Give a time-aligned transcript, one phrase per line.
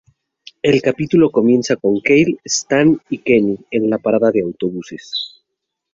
[0.63, 5.43] El capítulo comienza con Kyle, Stan y Kenny en la parada de autobuses.